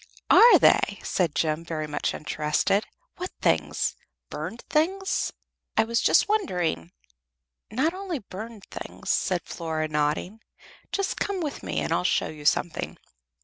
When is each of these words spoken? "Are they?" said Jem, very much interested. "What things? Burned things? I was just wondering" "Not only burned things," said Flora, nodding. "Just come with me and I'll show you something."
"Are 0.31 0.57
they?" 0.57 0.99
said 1.03 1.35
Jem, 1.35 1.63
very 1.63 1.85
much 1.85 2.15
interested. 2.15 2.87
"What 3.17 3.29
things? 3.39 3.93
Burned 4.31 4.63
things? 4.67 5.31
I 5.77 5.83
was 5.83 6.01
just 6.01 6.27
wondering" 6.27 6.91
"Not 7.69 7.93
only 7.93 8.17
burned 8.17 8.63
things," 8.71 9.11
said 9.11 9.43
Flora, 9.45 9.87
nodding. 9.87 10.39
"Just 10.91 11.19
come 11.19 11.39
with 11.39 11.61
me 11.61 11.81
and 11.81 11.93
I'll 11.93 12.03
show 12.03 12.29
you 12.29 12.45
something." 12.45 12.97